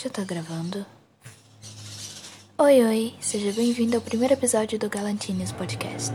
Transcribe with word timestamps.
Já 0.00 0.08
tá 0.08 0.22
gravando? 0.22 0.86
Oi, 2.56 2.84
oi, 2.84 3.14
seja 3.20 3.50
bem-vindo 3.50 3.96
ao 3.96 4.00
primeiro 4.00 4.32
episódio 4.32 4.78
do 4.78 4.88
Galantines 4.88 5.50
Podcast. 5.50 6.12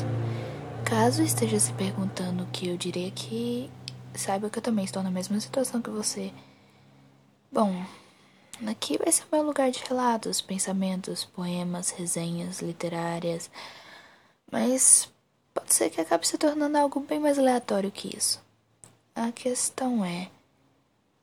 Caso 0.85 1.21
esteja 1.21 1.59
se 1.59 1.73
perguntando 1.73 2.43
o 2.43 2.47
que 2.47 2.69
eu 2.69 2.77
diria 2.77 3.09
aqui, 3.09 3.69
saiba 4.15 4.49
que 4.49 4.57
eu 4.57 4.63
também 4.63 4.85
estou 4.85 5.03
na 5.03 5.11
mesma 5.11 5.37
situação 5.37 5.81
que 5.81 5.89
você. 5.89 6.31
Bom, 7.51 7.85
aqui 8.65 8.97
vai 8.97 9.11
ser 9.11 9.25
meu 9.29 9.43
lugar 9.43 9.69
de 9.69 9.83
relatos, 9.83 10.39
pensamentos, 10.39 11.25
poemas, 11.25 11.89
resenhas 11.89 12.61
literárias, 12.61 13.51
mas 14.49 15.09
pode 15.53 15.73
ser 15.73 15.89
que 15.89 15.99
acabe 15.99 16.25
se 16.25 16.37
tornando 16.37 16.77
algo 16.77 17.01
bem 17.01 17.19
mais 17.19 17.37
aleatório 17.37 17.91
que 17.91 18.15
isso. 18.15 18.41
A 19.13 19.29
questão 19.33 20.05
é. 20.05 20.29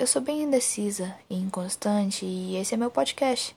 Eu 0.00 0.06
sou 0.06 0.22
bem 0.22 0.44
indecisa 0.44 1.14
e 1.28 1.34
inconstante 1.34 2.24
e 2.24 2.56
esse 2.56 2.72
é 2.72 2.76
meu 2.78 2.90
podcast. 2.90 3.54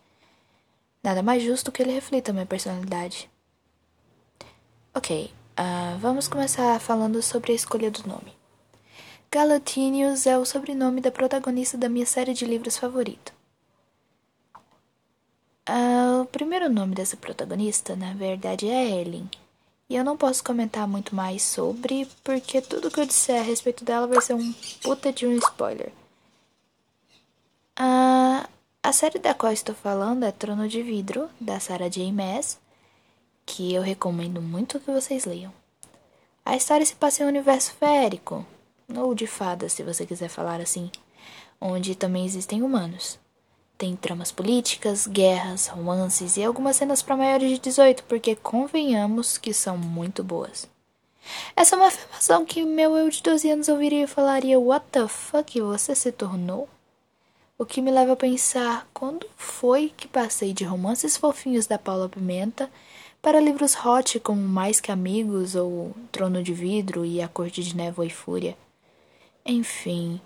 Nada 1.02 1.24
mais 1.24 1.42
justo 1.42 1.72
que 1.72 1.82
ele 1.82 1.94
reflita 1.94 2.34
minha 2.34 2.46
personalidade. 2.46 3.30
Ok, 4.94 5.32
uh, 5.58 5.98
vamos 6.00 6.28
começar 6.28 6.78
falando 6.82 7.22
sobre 7.22 7.54
a 7.54 7.56
escolha 7.56 7.90
do 7.90 8.06
nome. 8.06 8.36
Galatinius 9.32 10.28
é 10.28 10.38
o 10.38 10.44
sobrenome 10.44 11.00
da 11.00 11.10
protagonista 11.10 11.78
da 11.78 11.88
minha 11.88 12.06
série 12.06 12.34
de 12.34 12.44
livros 12.44 12.78
favorito. 12.78 13.32
Uh, 15.70 16.24
o 16.24 16.26
primeiro 16.26 16.70
nome 16.70 16.94
dessa 16.94 17.16
protagonista, 17.16 17.96
na 17.96 18.14
verdade, 18.16 18.68
é 18.68 19.00
Ellen. 19.00 19.30
E 19.90 19.96
eu 19.96 20.04
não 20.04 20.18
posso 20.18 20.44
comentar 20.44 20.90
muito 20.90 21.16
mais 21.16 21.42
sobre, 21.42 22.06
porque 22.22 22.62
tudo 22.62 22.92
que 22.92 23.00
eu 23.00 23.06
disser 23.06 23.40
a 23.40 23.46
respeito 23.46 23.86
dela 23.86 24.08
vai 24.08 24.20
ser 24.20 24.34
um 24.34 24.52
puta 24.82 25.14
de 25.14 25.26
um 25.26 25.38
spoiler. 25.38 26.03
Uh, 27.80 28.48
a 28.84 28.94
série 28.94 29.18
da 29.18 29.34
qual 29.34 29.52
estou 29.52 29.74
falando 29.74 30.24
é 30.24 30.32
Trono 30.32 30.68
de 30.68 30.84
Vidro, 30.84 31.28
da 31.40 31.60
Sarah 31.60 31.90
J. 31.90 32.12
Maas, 32.12 32.60
que 33.46 33.74
eu 33.74 33.82
recomendo 33.82 34.40
muito 34.42 34.80
que 34.80 34.92
vocês 34.92 35.26
leiam. 35.26 35.52
A 36.46 36.56
história 36.56 36.86
se 36.86 36.94
passa 36.94 37.24
em 37.24 37.26
um 37.26 37.30
universo 37.30 37.74
férico, 37.74 38.46
ou 38.96 39.16
de 39.16 39.26
fadas, 39.26 39.74
se 39.74 39.82
você 39.82 40.06
quiser 40.06 40.30
falar 40.30 40.62
assim, 40.62 40.92
onde 41.60 41.96
também 41.96 42.26
existem 42.26 42.62
humanos. 42.62 43.18
Tem 43.76 43.96
tramas 43.96 44.32
políticas, 44.32 45.08
guerras, 45.08 45.68
romances 45.68 46.38
e 46.38 46.44
algumas 46.44 46.76
cenas 46.76 47.02
para 47.02 47.18
maiores 47.18 47.50
de 47.50 47.58
18, 47.58 48.04
porque 48.04 48.36
convenhamos 48.36 49.38
que 49.38 49.52
são 49.52 49.78
muito 49.78 50.24
boas. 50.24 50.70
Essa 51.56 51.76
é 51.76 51.80
uma 51.80 51.88
afirmação 51.88 52.46
que 52.46 52.64
meu 52.64 52.96
eu 52.96 53.10
de 53.10 53.24
12 53.24 53.50
anos 53.50 53.68
ouviria 53.68 54.04
e 54.04 54.08
falaria: 54.08 54.60
What 54.60 54.86
the 54.92 55.08
fuck 55.08 55.60
você 55.60 55.96
se 55.96 56.12
tornou? 56.12 56.70
O 57.58 57.66
que 57.66 57.82
me 57.82 57.92
leva 57.92 58.14
a 58.14 58.18
pensar 58.18 58.88
quando 58.94 59.28
foi 59.38 59.94
que 59.96 60.08
passei 60.08 60.54
de 60.54 60.64
romances 60.64 61.16
fofinhos 61.16 61.68
da 61.68 61.78
Paula 61.78 62.10
Pimenta 62.10 62.70
para 63.22 63.40
livros 63.40 63.76
hot 63.76 64.20
como 64.20 64.42
Mais 64.42 64.82
que 64.82 64.92
Amigos 64.92 65.56
ou 65.56 65.96
Trono 66.12 66.42
de 66.42 66.52
Vidro 66.52 67.06
e 67.06 67.22
A 67.22 67.28
Corte 67.28 67.64
de 67.64 67.76
Névoa 67.76 68.08
e 68.08 68.10
Fúria. 68.10 68.58
Enfim, 69.46 70.20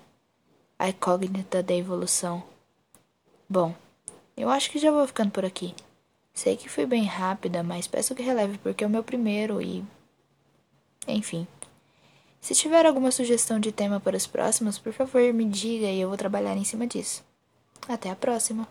a 0.80 0.88
incógnita 0.90 1.62
da 1.62 1.76
evolução. 1.76 2.42
Bom, 3.50 3.76
eu 4.36 4.50
acho 4.50 4.72
que 4.72 4.80
já 4.80 4.90
vou 4.90 5.06
ficando 5.06 5.32
por 5.32 5.44
aqui. 5.44 5.76
Sei 6.34 6.56
que 6.56 6.70
fui 6.70 6.86
bem 6.86 7.04
rápida, 7.04 7.62
mas 7.62 7.88
peço 7.88 8.16
que 8.16 8.24
releve 8.24 8.58
porque 8.60 8.84
é 8.84 8.88
o 8.88 8.90
meu 8.90 9.04
primeiro 9.04 9.62
e. 9.62 9.84
Enfim. 11.08 11.46
Se 12.48 12.56
tiver 12.56 12.86
alguma 12.86 13.12
sugestão 13.12 13.60
de 13.60 13.74
tema 13.74 14.00
para 14.00 14.16
os 14.16 14.26
próximos, 14.26 14.80
por 14.80 14.94
favor 14.94 15.22
me 15.34 15.44
diga 15.44 15.88
e 15.88 16.00
eu 16.00 16.08
vou 16.08 16.16
trabalhar 16.16 16.56
em 16.56 16.64
cima 16.64 16.88
disso. 16.88 17.22
Até 17.90 18.10
a 18.10 18.16
próxima! 18.16 18.66